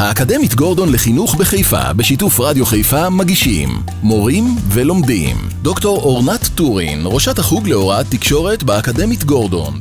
האקדמית 0.00 0.54
גורדון 0.54 0.92
לחינוך 0.92 1.34
בחיפה, 1.34 1.92
בשיתוף 1.92 2.40
רדיו 2.40 2.66
חיפה, 2.66 3.10
מגישים 3.10 3.68
מורים 4.02 4.44
ולומדים. 4.68 5.36
דוקטור 5.62 6.02
אורנת 6.02 6.40
טורין, 6.54 7.00
ראשת 7.04 7.38
החוג 7.38 7.68
להוראת 7.68 8.06
תקשורת 8.10 8.62
באקדמית 8.62 9.24
גורדון. 9.24 9.80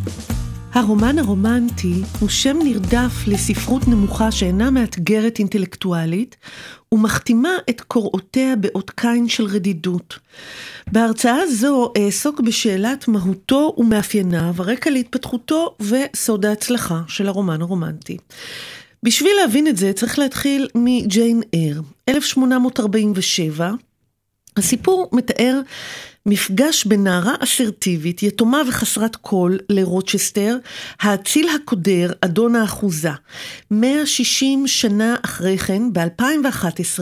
הרומן 0.73 1.19
הרומנטי 1.19 2.01
הוא 2.19 2.29
שם 2.29 2.57
נרדף 2.63 3.27
לספרות 3.27 3.87
נמוכה 3.87 4.31
שאינה 4.31 4.71
מאתגרת 4.71 5.39
אינטלקטואלית, 5.39 6.35
ומחתימה 6.91 7.51
את 7.69 7.81
קוראותיה 7.81 8.55
באות 8.55 8.89
קין 8.89 9.27
של 9.27 9.45
רדידות. 9.45 10.19
בהרצאה 10.91 11.47
זו 11.51 11.93
אעסוק 11.97 12.39
בשאלת 12.39 13.07
מהותו 13.07 13.73
ומאפייניו, 13.77 14.53
הרקע 14.57 14.89
להתפתחותו 14.89 15.75
וסוד 15.81 16.45
ההצלחה 16.45 17.01
של 17.07 17.27
הרומן 17.27 17.61
הרומנטי. 17.61 18.17
בשביל 19.03 19.31
להבין 19.41 19.67
את 19.67 19.77
זה 19.77 19.93
צריך 19.93 20.19
להתחיל 20.19 20.67
מג'יין 20.75 21.41
אר, 21.55 21.81
1847. 22.09 23.71
הסיפור 24.57 25.09
מתאר 25.13 25.61
מפגש 26.25 26.85
בין 26.85 27.03
נערה 27.03 27.35
אסרטיבית, 27.39 28.23
יתומה 28.23 28.61
וחסרת 28.67 29.15
כל, 29.15 29.57
לרוצ'סטר, 29.69 30.57
האציל 31.01 31.49
הקודר, 31.49 32.11
אדון 32.21 32.55
האחוזה. 32.55 33.11
160 33.71 34.67
שנה 34.67 35.15
אחרי 35.25 35.57
כן, 35.57 35.93
ב-2011, 35.93 36.99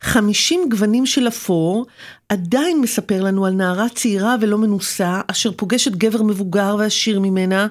50 0.00 0.68
גוונים 0.70 1.06
של 1.06 1.28
אפור, 1.28 1.86
עדיין 2.28 2.80
מספר 2.80 3.22
לנו 3.22 3.46
על 3.46 3.52
נערה 3.52 3.88
צעירה 3.88 4.36
ולא 4.40 4.58
מנוסה, 4.58 5.20
אשר 5.26 5.52
פוגשת 5.52 5.92
גבר 5.92 6.22
מבוגר 6.22 6.76
ועשיר 6.78 7.20
ממנה, 7.20 7.66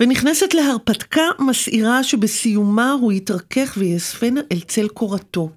ונכנסת 0.00 0.54
להרפתקה 0.54 1.22
מסעירה 1.38 2.04
שבסיומה 2.04 2.92
הוא 2.92 3.12
יתרכך 3.12 3.74
ויאספנה 3.78 4.40
אל 4.52 4.60
צל 4.60 4.88
קורתו. 4.88 5.50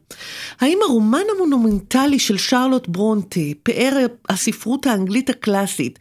האם 0.61 0.77
הרומן 0.83 1.21
המונומנטלי 1.35 2.19
של 2.19 2.37
שרלוט 2.37 2.87
ברונטה, 2.87 3.39
פאר 3.63 4.05
הספרות 4.29 4.87
האנגלית 4.87 5.29
הקלאסית, 5.29 5.99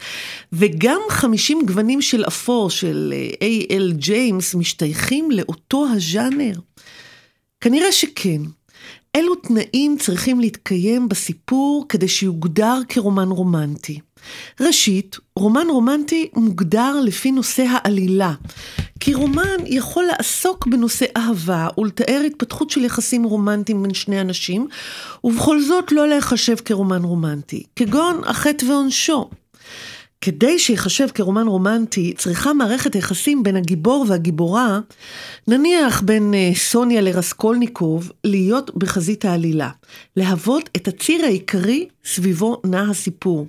וגם 0.53 1.01
50 1.09 1.63
גוונים 1.67 2.03
של 2.03 2.25
אפור 2.27 2.71
של 2.71 3.15
איי-אל 3.41 3.93
ג'יימס 3.97 4.55
משתייכים 4.55 5.31
לאותו 5.31 5.87
הז'אנר? 5.93 6.55
כנראה 7.61 7.93
שכן. 7.93 8.41
אילו 9.15 9.35
תנאים 9.35 9.97
צריכים 9.99 10.41
להתקיים 10.41 11.09
בסיפור 11.09 11.87
כדי 11.89 12.09
שיוגדר 12.09 12.81
כרומן 12.89 13.29
רומנטי? 13.29 14.01
ראשית, 14.61 15.17
רומן 15.37 15.67
רומנטי 15.71 16.29
מוגדר 16.35 17.01
לפי 17.05 17.33
נושא 17.33 17.65
העלילה, 17.69 18.33
כי 19.01 19.15
רומן 19.15 19.67
יכול 19.67 20.05
לעסוק 20.05 20.67
בנושא 20.67 21.07
אהבה 21.17 21.69
ולתאר 21.79 22.23
התפתחות 22.27 22.71
של 22.71 22.85
יחסים 22.85 23.25
רומנטיים 23.25 23.83
בין 23.83 23.95
שני 23.95 24.21
אנשים, 24.21 24.67
ובכל 25.25 25.63
זאת 25.63 25.93
לא 25.93 26.09
להיחשב 26.09 26.57
כרומן 26.65 27.05
רומנטי, 27.05 27.63
כגון 27.77 28.21
החטא 28.27 28.65
ועונשו. 28.65 29.31
כדי 30.21 30.59
שיחשב 30.59 31.09
כרומן 31.15 31.47
רומנטי, 31.47 32.15
צריכה 32.17 32.53
מערכת 32.53 32.95
היחסים 32.95 33.43
בין 33.43 33.57
הגיבור 33.57 34.05
והגיבורה, 34.09 34.81
נניח 35.49 36.01
בין 36.01 36.35
אה, 36.35 36.51
סוניה 36.55 37.01
לרסקולניקוב, 37.01 38.13
להיות 38.25 38.77
בחזית 38.77 39.25
העלילה, 39.25 39.71
להוות 40.17 40.71
את 40.77 40.89
הציר 40.89 41.25
העיקרי 41.25 41.89
סביבו 42.05 42.61
נע 42.65 42.91
הסיפור. 42.91 43.47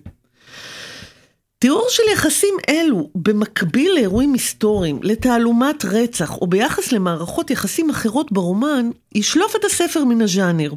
תיאור 1.59 1.85
של 1.89 2.03
יחסים 2.13 2.53
אלו, 2.69 3.09
במקביל 3.15 3.91
לאירועים 3.95 4.33
היסטוריים, 4.33 4.99
לתעלומת 5.03 5.85
רצח, 5.85 6.37
או 6.37 6.47
ביחס 6.47 6.91
למערכות 6.91 7.51
יחסים 7.51 7.89
אחרות 7.89 8.31
ברומן, 8.31 8.89
ישלוף 9.15 9.55
את 9.55 9.65
הספר 9.65 10.03
מן 10.03 10.21
הז'אנר. 10.21 10.71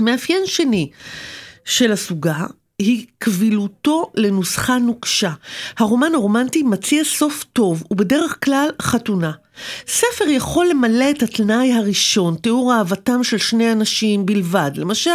מאפיין 0.00 0.42
שני 0.46 0.90
של 1.64 1.92
הסוגה 1.92 2.46
היא 2.78 3.06
קבילותו 3.18 4.10
לנוסחה 4.14 4.78
נוקשה. 4.78 5.32
הרומן 5.78 6.14
הרומנטי 6.14 6.62
מציע 6.62 7.04
סוף 7.04 7.44
טוב, 7.52 7.84
ובדרך 7.90 8.38
כלל 8.44 8.68
חתונה. 8.82 9.32
ספר 9.86 10.24
יכול 10.28 10.66
למלא 10.70 11.10
את 11.10 11.22
התנאי 11.22 11.72
הראשון, 11.72 12.36
תיאור 12.36 12.74
אהבתם 12.74 13.24
של 13.24 13.38
שני 13.38 13.72
אנשים 13.72 14.26
בלבד, 14.26 14.70
למשל, 14.74 15.10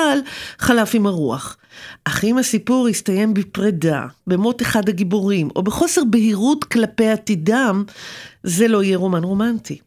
חלף 0.59 0.95
עם 0.95 1.07
הרוח. 1.07 1.57
אך 2.05 2.23
אם 2.23 2.37
הסיפור 2.37 2.89
יסתיים 2.89 3.33
בפרידה, 3.33 4.05
במות 4.27 4.61
אחד 4.61 4.89
הגיבורים, 4.89 5.49
או 5.55 5.63
בחוסר 5.63 6.03
בהירות 6.03 6.63
כלפי 6.63 7.07
עתידם, 7.07 7.83
זה 8.43 8.67
לא 8.67 8.83
יהיה 8.83 8.97
רומן 8.97 9.23
רומנטי. 9.23 9.77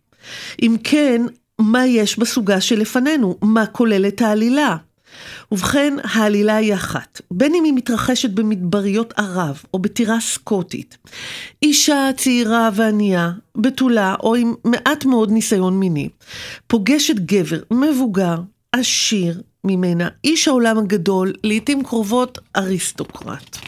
אם 0.63 0.77
כן, 0.85 1.23
מה 1.59 1.87
יש 1.87 2.19
בסוגה 2.19 2.61
שלפנינו? 2.61 3.37
מה 3.43 3.67
כוללת 3.67 4.23
העלילה? 4.23 4.77
ובכן, 5.53 5.95
העלילה 6.05 6.57
היא 6.57 6.75
אחת, 6.75 7.21
בין 7.31 7.55
אם 7.55 7.65
היא 7.65 7.73
מתרחשת 7.73 8.31
במדבריות 8.31 9.15
ערב 9.17 9.63
או 9.75 9.79
בטירה 9.79 10.21
סקוטית. 10.21 10.97
אישה 11.63 12.11
צעירה 12.17 12.71
וענייה, 12.75 13.31
בתולה 13.57 14.15
או 14.23 14.35
עם 14.35 14.55
מעט 14.65 15.05
מאוד 15.05 15.31
ניסיון 15.31 15.81
מיני, 15.81 16.09
פוגשת 16.67 17.17
גבר 17.17 17.59
מבוגר, 17.71 18.37
עשיר 18.73 19.43
ממנה, 19.65 20.09
איש 20.25 20.49
העולם 20.49 20.79
הגדול, 20.79 21.33
לעתים 21.45 21.85
קרובות 21.85 22.39
אריסטוקרט. 22.57 23.59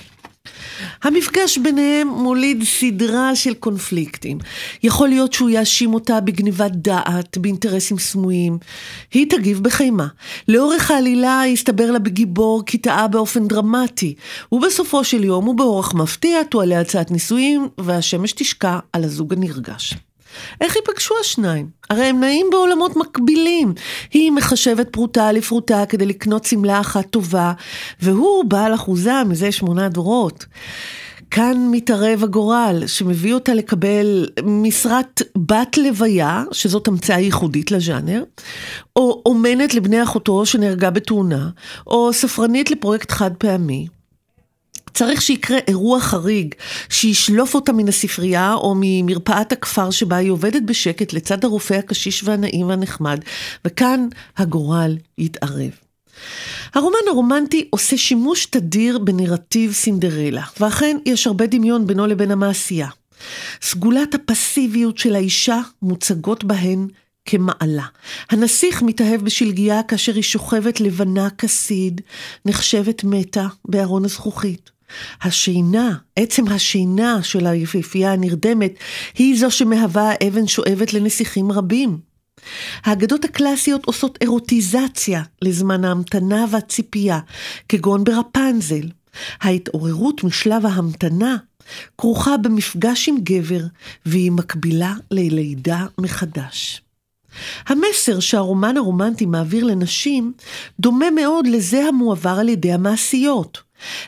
המפגש 1.02 1.58
ביניהם 1.58 2.08
מוליד 2.08 2.64
סדרה 2.64 3.36
של 3.36 3.54
קונפליקטים. 3.54 4.38
יכול 4.82 5.08
להיות 5.08 5.32
שהוא 5.32 5.50
יאשים 5.50 5.94
אותה 5.94 6.20
בגניבת 6.20 6.70
דעת, 6.70 7.38
באינטרסים 7.38 7.98
סמויים. 7.98 8.58
היא 9.12 9.26
תגיב 9.30 9.60
בחימה. 9.60 10.06
לאורך 10.48 10.90
העלילה 10.90 11.42
יסתבר 11.46 11.90
לה 11.90 11.98
בגיבור 11.98 12.62
כי 12.66 12.78
טעה 12.78 13.08
באופן 13.08 13.48
דרמטי, 13.48 14.14
ובסופו 14.52 15.04
של 15.04 15.24
יום 15.24 15.48
ובאורח 15.48 15.94
מפתיע 15.94 16.42
תועלה 16.42 16.80
הצעת 16.80 17.10
נישואים, 17.10 17.68
והשמש 17.78 18.32
תשקע 18.32 18.78
על 18.92 19.04
הזוג 19.04 19.32
הנרגש. 19.32 19.94
איך 20.60 20.76
ייפגשו 20.76 21.14
השניים? 21.20 21.68
הרי 21.90 22.04
הם 22.04 22.20
נעים 22.20 22.46
בעולמות 22.50 22.96
מקבילים. 22.96 23.74
היא 24.10 24.32
מחשבת 24.32 24.88
פרוטה 24.88 25.32
לפרוטה 25.32 25.86
כדי 25.88 26.06
לקנות 26.06 26.44
שמלה 26.44 26.80
אחת 26.80 27.06
טובה, 27.10 27.52
והוא 28.02 28.44
בעל 28.44 28.74
אחוזה 28.74 29.24
מזה 29.24 29.52
שמונה 29.52 29.88
דורות. 29.88 30.46
כאן 31.30 31.68
מתערב 31.70 32.24
הגורל, 32.24 32.82
שמביא 32.86 33.34
אותה 33.34 33.54
לקבל 33.54 34.28
משרת 34.44 35.22
בת 35.38 35.76
לוויה, 35.76 36.44
שזאת 36.52 36.88
המצאה 36.88 37.20
ייחודית 37.20 37.70
לז'אנר, 37.70 38.22
או 38.96 39.22
אומנת 39.26 39.74
לבני 39.74 40.02
אחותו 40.02 40.46
שנהרגה 40.46 40.90
בתאונה, 40.90 41.48
או 41.86 42.12
ספרנית 42.12 42.70
לפרויקט 42.70 43.10
חד 43.10 43.30
פעמי. 43.38 43.86
צריך 44.94 45.22
שיקרה 45.22 45.58
אירוע 45.68 46.00
חריג, 46.00 46.54
שישלוף 46.88 47.54
אותה 47.54 47.72
מן 47.72 47.88
הספרייה 47.88 48.54
או 48.54 48.74
ממרפאת 48.80 49.52
הכפר 49.52 49.90
שבה 49.90 50.16
היא 50.16 50.30
עובדת 50.30 50.62
בשקט 50.62 51.12
לצד 51.12 51.44
הרופא 51.44 51.74
הקשיש 51.74 52.24
והנעים 52.24 52.68
והנחמד, 52.68 53.20
וכאן 53.64 54.08
הגורל 54.36 54.96
יתערב. 55.18 55.70
הרומן 56.74 56.98
הרומנטי 57.08 57.68
עושה 57.70 57.96
שימוש 57.96 58.46
תדיר 58.46 58.98
בנרטיב 58.98 59.72
סינדרלה, 59.72 60.42
ואכן 60.60 60.96
יש 61.06 61.26
הרבה 61.26 61.46
דמיון 61.46 61.86
בינו 61.86 62.06
לבין 62.06 62.30
המעשייה. 62.30 62.88
סגולת 63.62 64.14
הפסיביות 64.14 64.98
של 64.98 65.14
האישה 65.14 65.60
מוצגות 65.82 66.44
בהן 66.44 66.88
כמעלה. 67.24 67.84
הנסיך 68.30 68.82
מתאהב 68.82 69.20
בשלגיה 69.20 69.82
כאשר 69.82 70.14
היא 70.14 70.22
שוכבת 70.22 70.80
לבנה 70.80 71.30
כסיד, 71.30 72.00
נחשבת 72.44 73.04
מתה 73.04 73.46
בארון 73.64 74.04
הזכוכית. 74.04 74.73
השינה, 75.22 75.94
עצם 76.16 76.48
השינה 76.48 77.22
של 77.22 77.46
היפיפייה 77.46 78.12
הנרדמת, 78.12 78.74
היא 79.14 79.40
זו 79.40 79.50
שמהווה 79.50 80.12
אבן 80.28 80.46
שואבת 80.46 80.92
לנסיכים 80.94 81.52
רבים. 81.52 81.98
האגדות 82.84 83.24
הקלאסיות 83.24 83.84
עושות 83.84 84.18
אירוטיזציה 84.20 85.22
לזמן 85.42 85.84
ההמתנה 85.84 86.44
והציפייה, 86.50 87.20
כגון 87.68 88.04
ברפנזל. 88.04 88.88
ההתעוררות 89.40 90.24
משלב 90.24 90.66
ההמתנה 90.66 91.36
כרוכה 91.98 92.36
במפגש 92.36 93.08
עם 93.08 93.16
גבר, 93.22 93.60
והיא 94.06 94.32
מקבילה 94.32 94.94
ללידה 95.10 95.86
מחדש. 95.98 96.82
המסר 97.66 98.20
שהרומן 98.20 98.76
הרומנטי 98.76 99.26
מעביר 99.26 99.64
לנשים 99.64 100.32
דומה 100.80 101.10
מאוד 101.10 101.46
לזה 101.46 101.84
המועבר 101.84 102.36
על 102.40 102.48
ידי 102.48 102.72
המעשיות. 102.72 103.62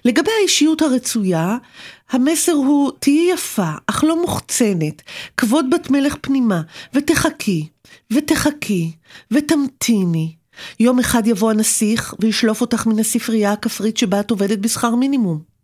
לגבי 0.04 0.30
האישיות 0.40 0.82
הרצויה, 0.82 1.56
המסר 2.10 2.52
הוא 2.52 2.92
תהיי 2.98 3.30
יפה, 3.32 3.70
אך 3.86 4.04
לא 4.04 4.20
מוחצנת, 4.20 5.02
כבוד 5.36 5.66
בת 5.70 5.90
מלך 5.90 6.16
פנימה, 6.20 6.62
ותחכי, 6.94 7.68
ותחכי, 8.12 8.92
ותמתיני. 9.30 10.34
יום 10.80 10.98
אחד 10.98 11.26
יבוא 11.26 11.50
הנסיך 11.50 12.14
וישלוף 12.20 12.60
אותך 12.60 12.86
מן 12.86 12.98
הספרייה 12.98 13.52
הכפרית 13.52 13.96
שבה 13.96 14.20
את 14.20 14.30
עובדת 14.30 14.58
בשכר 14.58 14.94
מינימום. 14.94 15.55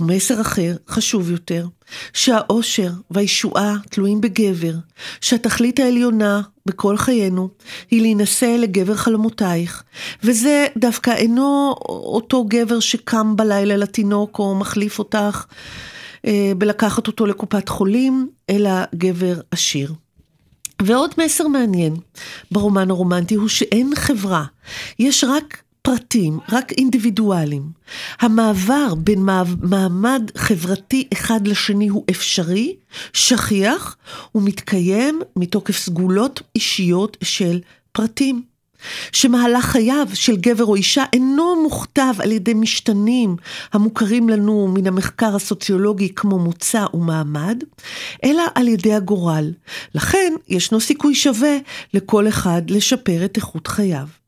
ומסר 0.00 0.40
אחר, 0.40 0.76
חשוב 0.88 1.30
יותר, 1.30 1.66
שהאושר 2.12 2.90
והישועה 3.10 3.76
תלויים 3.90 4.20
בגבר, 4.20 4.74
שהתכלית 5.20 5.80
העליונה 5.80 6.42
בכל 6.66 6.96
חיינו 6.96 7.48
היא 7.90 8.00
להינשא 8.00 8.56
לגבר 8.58 8.94
חלומותייך, 8.94 9.82
וזה 10.22 10.66
דווקא 10.78 11.10
אינו 11.10 11.74
אותו 11.88 12.44
גבר 12.44 12.80
שקם 12.80 13.36
בלילה 13.36 13.76
לתינוק 13.76 14.38
או 14.38 14.54
מחליף 14.54 14.98
אותך 14.98 15.44
אה, 16.26 16.52
בלקחת 16.58 17.06
אותו 17.06 17.26
לקופת 17.26 17.68
חולים, 17.68 18.28
אלא 18.50 18.70
גבר 18.94 19.40
עשיר. 19.50 19.92
ועוד 20.82 21.10
מסר 21.18 21.48
מעניין 21.48 21.96
ברומן 22.50 22.90
הרומנטי 22.90 23.34
הוא 23.34 23.48
שאין 23.48 23.92
חברה, 23.94 24.44
יש 24.98 25.24
רק 25.24 25.62
פרטים, 25.86 26.38
רק 26.52 26.72
אינדיבידואלים. 26.72 27.62
המעבר 28.20 28.94
בין 28.94 29.26
מעמד 29.62 30.30
חברתי 30.36 31.08
אחד 31.12 31.48
לשני 31.48 31.88
הוא 31.88 32.04
אפשרי, 32.10 32.76
שכיח, 33.12 33.96
ומתקיים 34.34 35.20
מתוקף 35.36 35.76
סגולות 35.76 36.42
אישיות 36.54 37.16
של 37.24 37.60
פרטים. 37.92 38.42
שמהלך 39.12 39.64
חייו 39.64 40.06
של 40.14 40.36
גבר 40.36 40.64
או 40.64 40.74
אישה 40.74 41.04
אינו 41.12 41.62
מוכתב 41.62 42.14
על 42.18 42.32
ידי 42.32 42.54
משתנים 42.54 43.36
המוכרים 43.72 44.28
לנו 44.28 44.68
מן 44.74 44.86
המחקר 44.86 45.36
הסוציולוגי 45.36 46.14
כמו 46.14 46.38
מוצא 46.38 46.84
ומעמד, 46.94 47.64
אלא 48.24 48.42
על 48.54 48.68
ידי 48.68 48.94
הגורל. 48.94 49.52
לכן 49.94 50.32
ישנו 50.48 50.80
סיכוי 50.80 51.14
שווה 51.14 51.56
לכל 51.94 52.28
אחד 52.28 52.62
לשפר 52.70 53.24
את 53.24 53.36
איכות 53.36 53.66
חייו. 53.66 54.23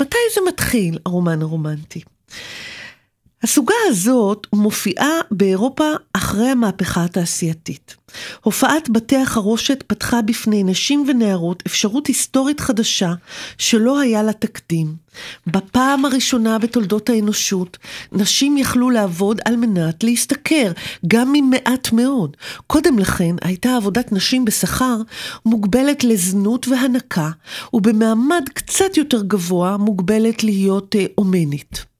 מתי 0.00 0.18
זה 0.34 0.40
מתחיל, 0.48 0.98
הרומן 1.06 1.42
הרומנטי? 1.42 2.00
הסוגה 3.44 3.74
הזאת 3.88 4.46
מופיעה 4.52 5.10
באירופה 5.30 5.84
אחרי 6.12 6.48
המהפכה 6.48 7.04
התעשייתית. 7.04 7.96
הופעת 8.40 8.90
בתי 8.90 9.16
החרושת 9.16 9.84
פתחה 9.86 10.22
בפני 10.22 10.62
נשים 10.62 11.04
ונערות 11.08 11.62
אפשרות 11.66 12.06
היסטורית 12.06 12.60
חדשה 12.60 13.12
שלא 13.58 14.00
היה 14.00 14.22
לה 14.22 14.32
תקדים. 14.32 14.94
בפעם 15.46 16.04
הראשונה 16.04 16.58
בתולדות 16.58 17.08
האנושות, 17.08 17.78
נשים 18.12 18.58
יכלו 18.58 18.90
לעבוד 18.90 19.40
על 19.44 19.56
מנת 19.56 20.04
להשתכר, 20.04 20.72
גם 21.06 21.34
אם 21.34 21.50
מעט 21.50 21.92
מאוד. 21.92 22.36
קודם 22.66 22.98
לכן 22.98 23.36
הייתה 23.42 23.76
עבודת 23.76 24.12
נשים 24.12 24.44
בשכר 24.44 24.96
מוגבלת 25.46 26.04
לזנות 26.04 26.68
והנקה, 26.68 27.30
ובמעמד 27.72 28.44
קצת 28.54 28.96
יותר 28.96 29.22
גבוה 29.22 29.76
מוגבלת 29.76 30.44
להיות 30.44 30.96
אה, 30.96 31.06
אומנית. 31.18 31.93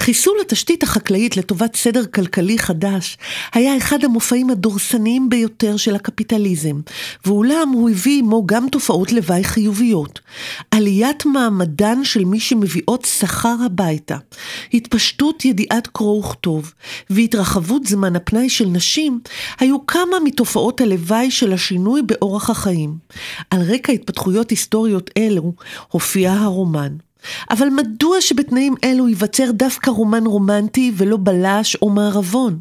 חיסול 0.00 0.36
התשתית 0.40 0.82
החקלאית 0.82 1.36
לטובת 1.36 1.76
סדר 1.76 2.06
כלכלי 2.06 2.58
חדש 2.58 3.18
היה 3.52 3.76
אחד 3.76 4.04
המופעים 4.04 4.50
הדורסניים 4.50 5.28
ביותר 5.28 5.76
של 5.76 5.94
הקפיטליזם, 5.94 6.80
ואולם 7.24 7.68
הוא 7.68 7.90
הביא 7.90 8.18
עמו 8.18 8.46
גם 8.46 8.66
תופעות 8.72 9.12
לוואי 9.12 9.44
חיוביות. 9.44 10.20
עליית 10.70 11.26
מעמדן 11.26 12.04
של 12.04 12.24
מי 12.24 12.40
שמביאות 12.40 13.04
שכר 13.04 13.56
הביתה, 13.66 14.16
התפשטות 14.74 15.44
ידיעת 15.44 15.86
קרוא 15.86 16.24
וכתוב, 16.24 16.72
והתרחבות 17.10 17.86
זמן 17.86 18.16
הפנאי 18.16 18.48
של 18.48 18.66
נשים, 18.66 19.20
היו 19.60 19.86
כמה 19.86 20.16
מתופעות 20.24 20.80
הלוואי 20.80 21.30
של 21.30 21.52
השינוי 21.52 22.02
באורח 22.02 22.50
החיים. 22.50 22.94
על 23.50 23.62
רקע 23.62 23.92
התפתחויות 23.92 24.50
היסטוריות 24.50 25.10
אלו 25.16 25.52
הופיע 25.88 26.32
הרומן. 26.32 27.05
אבל 27.50 27.68
מדוע 27.68 28.20
שבתנאים 28.20 28.74
אלו 28.84 29.08
ייווצר 29.08 29.50
דווקא 29.50 29.90
רומן 29.90 30.26
רומנטי 30.26 30.92
ולא 30.96 31.18
בלש 31.20 31.76
או 31.82 31.90
מערבון? 31.90 32.58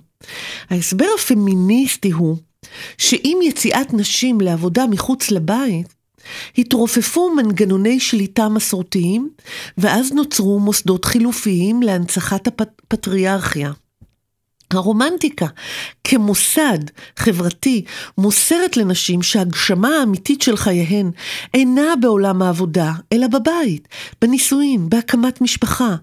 ההסבר 0.70 1.06
הפמיניסטי 1.20 2.12
הוא 2.12 2.38
שעם 2.98 3.42
יציאת 3.44 3.94
נשים 3.94 4.42
לעבודה 4.42 4.88
מחוץ 4.88 5.32
לבית, 5.32 5.94
התרופפו 6.58 7.30
מנגנוני 7.36 8.00
שליטה 8.00 8.50
מסורתיים, 8.50 9.30
ואז 9.78 10.12
נוצרו 10.12 10.60
מוסדות 10.60 11.06
חילופיים 11.06 11.84
להנצחת 11.84 12.48
הפטריארכיה. 12.48 13.72
הרומנטיקה 14.72 15.46
כמוסד 16.04 16.80
חברתי 17.18 17.84
מוסרת 18.18 18.78
לנשים 18.78 19.24
שהגשמה 19.24 19.90
האמיתית 19.90 20.42
של 20.42 20.58
חייהן 20.58 21.12
אינה 21.54 21.94
בעולם 22.02 22.42
העבודה, 22.42 22.92
אלא 23.14 23.28
בבית, 23.28 23.88
בנישואים, 24.22 24.90
בהקמת 24.90 25.42
משפחה. 25.42 25.96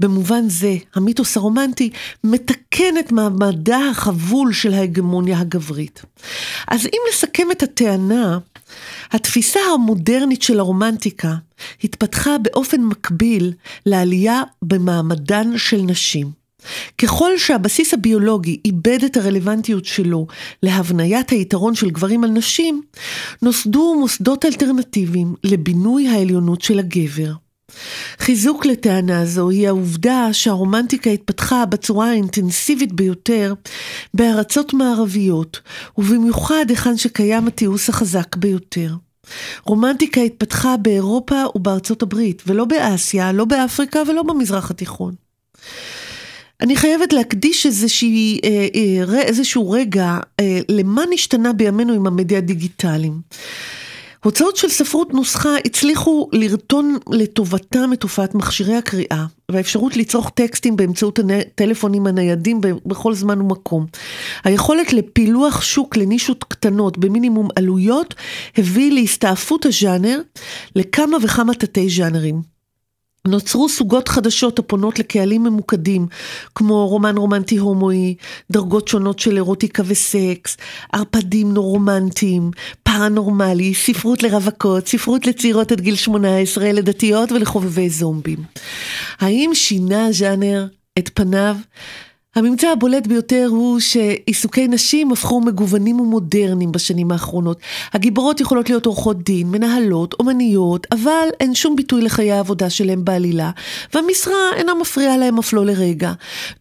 במובן 0.00 0.48
זה, 0.48 0.76
המיתוס 0.94 1.36
הרומנטי 1.36 1.90
מתקן 2.24 2.98
את 3.00 3.12
מעמדה 3.12 3.80
החבול 3.90 4.52
של 4.52 4.74
ההגמוניה 4.74 5.38
הגברית. 5.40 6.02
אז 6.68 6.86
אם 6.86 7.00
לסכם 7.10 7.50
את 7.52 7.62
הטענה, 7.62 8.38
התפיסה 9.12 9.60
המודרנית 9.74 10.42
של 10.42 10.58
הרומנטיקה 10.58 11.34
התפתחה 11.84 12.38
באופן 12.38 12.80
מקביל 12.80 13.52
לעלייה 13.86 14.42
במעמדן 14.62 15.58
של 15.58 15.80
נשים. 15.82 16.45
ככל 16.98 17.38
שהבסיס 17.38 17.94
הביולוגי 17.94 18.60
איבד 18.64 19.04
את 19.04 19.16
הרלוונטיות 19.16 19.84
שלו 19.84 20.26
להבניית 20.62 21.30
היתרון 21.30 21.74
של 21.74 21.90
גברים 21.90 22.24
על 22.24 22.30
נשים, 22.30 22.82
נוסדו 23.42 23.94
מוסדות 24.00 24.44
אלטרנטיביים 24.44 25.34
לבינוי 25.44 26.08
העליונות 26.08 26.62
של 26.62 26.78
הגבר. 26.78 27.32
חיזוק 28.18 28.66
לטענה 28.66 29.26
זו 29.26 29.50
היא 29.50 29.68
העובדה 29.68 30.28
שהרומנטיקה 30.32 31.10
התפתחה 31.10 31.66
בצורה 31.66 32.10
האינטנסיבית 32.10 32.92
ביותר 32.92 33.54
בארצות 34.14 34.74
מערביות, 34.74 35.60
ובמיוחד 35.98 36.64
היכן 36.68 36.96
שקיים 36.96 37.46
התיעוש 37.46 37.88
החזק 37.88 38.36
ביותר. 38.36 38.94
רומנטיקה 39.64 40.20
התפתחה 40.20 40.76
באירופה 40.76 41.42
ובארצות 41.54 42.02
הברית, 42.02 42.42
ולא 42.46 42.64
באסיה, 42.64 43.32
לא 43.32 43.44
באפריקה 43.44 44.00
ולא 44.08 44.22
במזרח 44.22 44.70
התיכון. 44.70 45.14
אני 46.60 46.76
חייבת 46.76 47.12
להקדיש 47.12 47.66
איזושהי, 47.66 48.40
אה, 48.44 48.66
אה, 49.14 49.22
איזשהו 49.22 49.70
רגע 49.70 50.18
אה, 50.40 50.60
למה 50.68 51.02
נשתנה 51.10 51.52
בימינו 51.52 51.92
עם 51.92 52.06
המדיה 52.06 52.38
הדיגיטליים. 52.38 53.20
הוצאות 54.24 54.56
של 54.56 54.68
ספרות 54.68 55.14
נוסחה 55.14 55.56
הצליחו 55.64 56.28
לרטון 56.32 56.98
לטובתם 57.10 57.92
את 57.92 58.00
תופעת 58.00 58.34
מכשירי 58.34 58.76
הקריאה 58.76 59.24
והאפשרות 59.50 59.96
לצרוך 59.96 60.30
טקסטים 60.30 60.76
באמצעות 60.76 61.18
הטלפונים 61.18 62.06
הניידים 62.06 62.60
בכל 62.86 63.14
זמן 63.14 63.40
ומקום. 63.40 63.86
היכולת 64.44 64.92
לפילוח 64.92 65.62
שוק 65.62 65.96
לנישות 65.96 66.44
קטנות 66.44 66.98
במינימום 66.98 67.48
עלויות 67.56 68.14
הביא 68.56 68.92
להסתעפות 68.92 69.66
הז'אנר 69.66 70.20
לכמה 70.76 71.16
וכמה 71.22 71.54
תתי 71.54 71.88
ז'אנרים. 71.88 72.55
נוצרו 73.26 73.68
סוגות 73.68 74.08
חדשות 74.08 74.58
הפונות 74.58 74.98
לקהלים 74.98 75.44
ממוקדים, 75.44 76.06
כמו 76.54 76.88
רומן 76.88 77.16
רומנטי 77.16 77.56
הומואי, 77.56 78.14
דרגות 78.50 78.88
שונות 78.88 79.18
של 79.18 79.36
אירוטיקה 79.36 79.82
וסקס, 79.86 80.56
ערפדים 80.92 81.56
רומנטיים, 81.56 82.50
פרנורמלי, 82.82 83.74
ספרות 83.74 84.22
לרווקות, 84.22 84.88
ספרות 84.88 85.26
לצעירות 85.26 85.72
עד 85.72 85.80
גיל 85.80 85.96
18, 85.96 86.72
לדתיות 86.72 87.32
ולחובבי 87.32 87.90
זומבים. 87.90 88.38
האם 89.20 89.50
שינה 89.54 90.12
ז'אנר 90.12 90.66
את 90.98 91.10
פניו? 91.14 91.56
הממצא 92.36 92.68
הבולט 92.68 93.06
ביותר 93.06 93.46
הוא 93.50 93.80
שעיסוקי 93.80 94.68
נשים 94.68 95.12
הפכו 95.12 95.40
מגוונים 95.40 96.00
ומודרניים 96.00 96.72
בשנים 96.72 97.12
האחרונות. 97.12 97.60
הגיבורות 97.92 98.40
יכולות 98.40 98.68
להיות 98.68 98.86
עורכות 98.86 99.22
דין, 99.22 99.50
מנהלות, 99.50 100.14
אומניות, 100.20 100.86
אבל 100.92 101.28
אין 101.40 101.54
שום 101.54 101.76
ביטוי 101.76 102.02
לחיי 102.02 102.32
העבודה 102.32 102.70
שלהם 102.70 103.04
בעלילה, 103.04 103.50
והמשרה 103.94 104.34
אינה 104.56 104.74
מפריעה 104.74 105.16
להם 105.16 105.38
אף 105.38 105.52
לא 105.52 105.66
לרגע. 105.66 106.12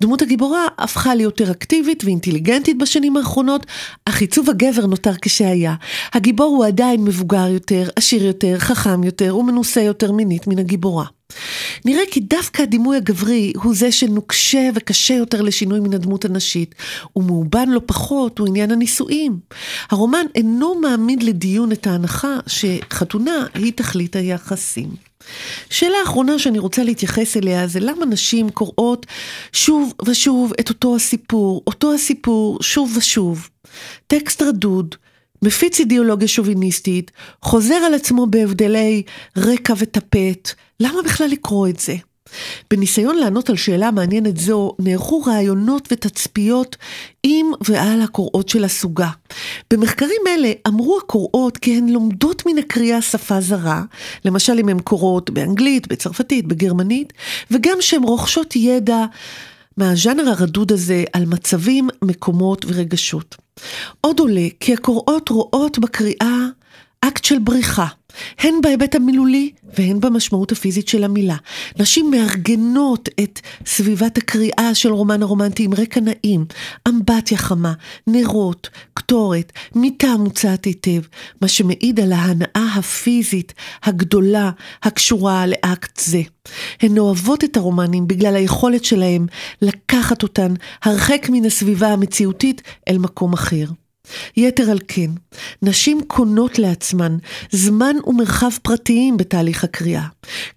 דמות 0.01 0.21
הגיבורה 0.21 0.65
הפכה 0.77 1.15
ליותר 1.15 1.51
אקטיבית 1.51 2.03
ואינטליגנטית 2.03 2.77
בשנים 2.77 3.17
האחרונות, 3.17 3.65
אך 4.05 4.21
עיצוב 4.21 4.49
הגבר 4.49 4.85
נותר 4.85 5.13
כשהיה. 5.21 5.75
הגיבור 6.13 6.55
הוא 6.55 6.65
עדיין 6.65 7.03
מבוגר 7.03 7.47
יותר, 7.47 7.89
עשיר 7.95 8.25
יותר, 8.25 8.59
חכם 8.59 9.03
יותר 9.03 9.37
ומנוסה 9.37 9.81
יותר 9.81 10.11
מינית 10.11 10.47
מן 10.47 10.59
הגיבורה. 10.59 11.05
נראה 11.85 12.03
כי 12.11 12.19
דווקא 12.19 12.61
הדימוי 12.61 12.97
הגברי 12.97 13.53
הוא 13.55 13.75
זה 13.75 13.91
שנוקשה 13.91 14.69
וקשה 14.75 15.13
יותר 15.13 15.41
לשינוי 15.41 15.79
מן 15.79 15.93
הדמות 15.93 16.25
הנשית, 16.25 16.75
ומאובן 17.15 17.69
לא 17.69 17.81
פחות 17.85 18.39
הוא 18.39 18.47
עניין 18.47 18.71
הנישואים. 18.71 19.39
הרומן 19.89 20.25
אינו 20.35 20.75
מעמיד 20.75 21.23
לדיון 21.23 21.71
את 21.71 21.87
ההנחה 21.87 22.37
שחתונה 22.47 23.45
היא 23.53 23.73
תכלית 23.75 24.15
היחסים. 24.15 24.89
שאלה 25.69 25.97
אחרונה 26.03 26.39
שאני 26.39 26.59
רוצה 26.59 26.83
להתייחס 26.83 27.37
אליה 27.37 27.67
זה 27.67 27.79
למה 27.79 28.05
נשים 28.05 28.49
קוראות 28.49 29.05
שוב 29.53 29.93
ושוב 30.05 30.53
את 30.59 30.69
אותו 30.69 30.95
הסיפור, 30.95 31.63
אותו 31.67 31.93
הסיפור 31.93 32.57
שוב 32.61 32.97
ושוב. 32.97 33.49
טקסט 34.07 34.41
רדוד, 34.41 34.95
מפיץ 35.41 35.79
אידיאולוגיה 35.79 36.27
שוביניסטית, 36.27 37.11
חוזר 37.41 37.75
על 37.75 37.93
עצמו 37.93 38.27
בהבדלי 38.27 39.03
רקע 39.37 39.73
וטפט, 39.77 40.53
למה 40.79 41.01
בכלל 41.01 41.27
לקרוא 41.27 41.67
את 41.67 41.79
זה? 41.79 41.95
בניסיון 42.71 43.15
לענות 43.15 43.49
על 43.49 43.55
שאלה 43.55 43.91
מעניינת 43.91 44.37
זו, 44.37 44.71
נערכו 44.79 45.21
ראיונות 45.21 45.87
ותצפיות 45.91 46.75
עם 47.23 47.51
ועל 47.67 48.01
הקוראות 48.01 48.49
של 48.49 48.63
הסוגה. 48.63 49.09
במחקרים 49.73 50.21
אלה 50.27 50.51
אמרו 50.67 50.99
הקוראות 51.03 51.57
כי 51.57 51.77
הן 51.77 51.89
לומדות 51.89 52.43
מן 52.45 52.57
הקריאה 52.57 53.01
שפה 53.01 53.41
זרה, 53.41 53.83
למשל 54.25 54.59
אם 54.59 54.69
הן 54.69 54.79
קוראות 54.79 55.29
באנגלית, 55.29 55.87
בצרפתית, 55.87 56.47
בגרמנית, 56.47 57.13
וגם 57.51 57.77
שהן 57.79 58.03
רוכשות 58.03 58.55
ידע 58.55 59.05
מהז'אנר 59.77 60.29
הרדוד 60.29 60.71
הזה 60.71 61.03
על 61.13 61.25
מצבים, 61.25 61.89
מקומות 62.01 62.65
ורגשות. 62.67 63.35
עוד 64.01 64.19
עולה 64.19 64.47
כי 64.59 64.73
הקוראות 64.73 65.29
רואות 65.29 65.79
בקריאה 65.79 66.45
אקט 67.01 67.23
של 67.23 67.39
בריחה, 67.39 67.87
הן 68.39 68.53
בהיבט 68.61 68.95
המילולי 68.95 69.51
והן 69.77 69.99
במשמעות 69.99 70.51
הפיזית 70.51 70.87
של 70.87 71.03
המילה. 71.03 71.35
נשים 71.79 72.11
מארגנות 72.11 73.09
את 73.23 73.39
סביבת 73.65 74.17
הקריאה 74.17 74.71
של 74.73 74.91
רומן 74.91 75.23
הרומנטי 75.23 75.63
עם 75.63 75.73
רקע 75.73 75.99
נעים, 75.99 76.45
אמבטיה 76.87 77.37
חמה, 77.37 77.73
נרות, 78.07 78.69
קטורת, 78.93 79.51
מיטה 79.75 80.17
מוצעת 80.17 80.65
היטב, 80.65 81.01
מה 81.41 81.47
שמעיד 81.47 81.99
על 81.99 82.13
ההנאה 82.13 82.67
הפיזית 82.75 83.53
הגדולה 83.83 84.51
הקשורה 84.83 85.47
לאקט 85.47 85.99
זה. 85.99 86.21
הן 86.81 86.97
אוהבות 86.97 87.43
את 87.43 87.57
הרומנים 87.57 88.07
בגלל 88.07 88.35
היכולת 88.35 88.85
שלהם 88.85 89.27
לקחת 89.61 90.23
אותן 90.23 90.53
הרחק 90.83 91.27
מן 91.29 91.45
הסביבה 91.45 91.87
המציאותית 91.87 92.61
אל 92.89 92.97
מקום 92.97 93.33
אחר. 93.33 93.65
יתר 94.37 94.71
על 94.71 94.79
כן, 94.87 95.09
נשים 95.61 96.01
קונות 96.07 96.59
לעצמן 96.59 97.17
זמן 97.51 97.95
ומרחב 98.07 98.49
פרטיים 98.61 99.17
בתהליך 99.17 99.63
הקריאה. 99.63 100.05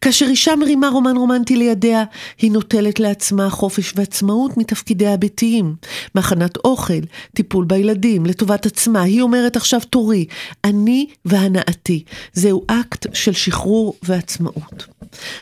כאשר 0.00 0.26
אישה 0.26 0.56
מרימה 0.56 0.88
רומן 0.88 1.16
רומנטי 1.16 1.56
לידיה, 1.56 2.04
היא 2.38 2.52
נוטלת 2.52 3.00
לעצמה 3.00 3.50
חופש 3.50 3.92
ועצמאות 3.96 4.56
מתפקידיה 4.56 5.14
הביתיים, 5.14 5.74
מהכנת 6.14 6.56
אוכל, 6.56 7.00
טיפול 7.34 7.64
בילדים, 7.64 8.26
לטובת 8.26 8.66
עצמה. 8.66 9.02
היא 9.02 9.22
אומרת 9.22 9.56
עכשיו 9.56 9.80
תורי, 9.90 10.26
אני 10.64 11.06
והנאתי. 11.24 12.04
זהו 12.32 12.62
אקט 12.66 13.06
של 13.14 13.32
שחרור 13.32 13.94
ועצמאות. 14.02 14.86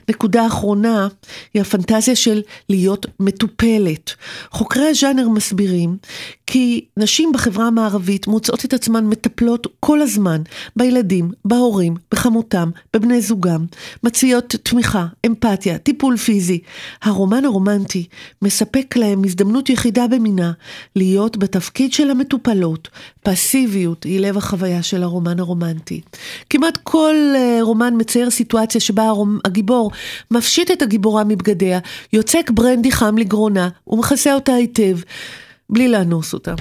נקודה 0.09 0.47
אחרונה 0.47 1.09
היא 1.55 1.63
הפנטזיה 1.63 2.17
של 2.17 2.43
להיות 2.69 3.07
מטופלת. 3.21 4.15
חוקרי 4.51 4.89
הז'אנר 4.89 5.29
מסבירים 5.29 5.97
כי 6.47 6.85
נשים 6.97 7.33
בחברה 7.33 7.67
המערבית 7.67 7.96
מוצאות 8.27 8.65
את 8.65 8.75
עצמן 8.75 9.07
מטפלות 9.07 9.67
כל 9.81 10.03
הזמן 10.03 10.43
בילדים, 10.77 11.31
בהורים, 11.45 11.95
בחמותם, 12.13 12.71
בבני 12.95 13.21
זוגם, 13.21 13.65
מציעות 14.03 14.55
תמיכה, 14.63 15.07
אמפתיה, 15.27 15.79
טיפול 15.79 16.17
פיזי. 16.17 16.59
הרומן 17.03 17.45
הרומנטי 17.45 18.07
מספק 18.43 18.97
להם 18.97 19.25
הזדמנות 19.25 19.71
יחידה 19.71 20.07
במינה 20.07 20.53
להיות 20.97 21.37
בתפקיד 21.37 21.93
של 21.93 22.11
המטופלות. 22.11 22.89
פסיביות 23.23 24.05
היא 24.05 24.21
לב 24.21 24.37
החוויה 24.37 24.83
של 24.83 25.03
הרומן 25.03 25.41
הרומנטי. 25.41 26.01
כמעט 26.51 26.79
כל 26.83 27.15
uh, 27.35 27.63
רומן 27.63 27.95
מצייר 27.97 28.31
סיטואציה 28.31 28.81
שבה 28.81 29.09
הרומ... 29.09 29.39
הגיבור 29.45 29.91
מפשיט 30.31 30.71
את 30.71 30.83
הגיבורה 30.83 31.25
מבגדיה, 31.25 31.79
יוצק 32.13 32.51
ברנדי 32.55 32.93
חם 32.93 33.19
לגרונה 33.19 33.69
ומכסה 33.87 34.35
אותה 34.35 34.55
היטב. 34.55 34.99
בלי 35.71 35.89
לאנוס 35.89 36.35
אותה. 36.35 36.55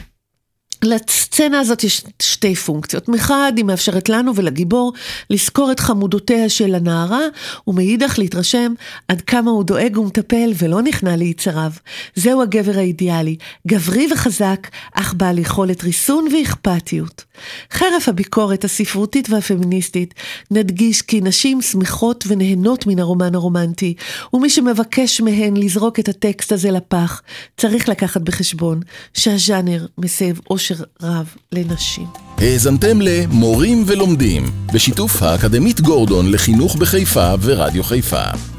לסצנה 0.83 1.59
הזאת 1.59 1.83
יש 1.83 2.03
שתי 2.21 2.55
פונקציות. 2.55 3.09
מחד, 3.09 3.53
היא 3.55 3.65
מאפשרת 3.65 4.09
לנו 4.09 4.35
ולגיבור 4.35 4.93
לזכור 5.29 5.71
את 5.71 5.79
חמודותיה 5.79 6.49
של 6.49 6.75
הנערה, 6.75 7.21
ומאידך 7.67 8.19
להתרשם 8.19 8.73
עד 9.07 9.21
כמה 9.21 9.51
הוא 9.51 9.63
דואג 9.63 9.97
ומטפל 9.97 10.51
ולא 10.57 10.81
נכנע 10.81 11.15
ליצריו. 11.15 11.71
זהו 12.15 12.41
הגבר 12.41 12.77
האידיאלי, 12.77 13.35
גברי 13.67 14.07
וחזק, 14.11 14.67
אך 14.93 15.13
בעל 15.13 15.39
יכולת 15.39 15.83
ריסון 15.83 16.27
ואכפתיות. 16.33 17.23
חרף 17.71 18.09
הביקורת 18.09 18.63
הספרותית 18.63 19.29
והפמיניסטית, 19.29 20.13
נדגיש 20.51 21.01
כי 21.01 21.21
נשים 21.21 21.61
שמחות 21.61 22.23
ונהנות 22.27 22.87
מן 22.87 22.99
הרומן 22.99 23.35
הרומנטי, 23.35 23.93
ומי 24.33 24.49
שמבקש 24.49 25.21
מהן 25.21 25.57
לזרוק 25.57 25.99
את 25.99 26.09
הטקסט 26.09 26.51
הזה 26.51 26.71
לפח, 26.71 27.21
צריך 27.57 27.89
לקחת 27.89 28.21
בחשבון 28.21 28.79
שהז'אנר 29.13 29.85
מסב 29.97 30.35
אושר 30.71 30.83
רב 31.01 31.35
לנשים. 31.51 32.07
האזנתם 32.37 33.01
למורים 33.01 33.83
ולומדים, 33.87 34.43
בשיתוף 34.73 35.23
האקדמית 35.23 35.81
גורדון 35.81 36.31
לחינוך 36.31 36.75
בחיפה 36.75 37.33
ורדיו 37.41 37.83
חיפה. 37.83 38.54